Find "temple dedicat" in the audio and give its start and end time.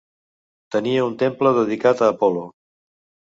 1.23-2.01